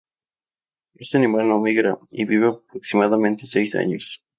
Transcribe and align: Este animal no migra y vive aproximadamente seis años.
Este 0.95 1.17
animal 1.19 1.47
no 1.47 1.59
migra 1.59 1.99
y 2.09 2.25
vive 2.25 2.47
aproximadamente 2.47 3.45
seis 3.45 3.75
años. 3.75 4.23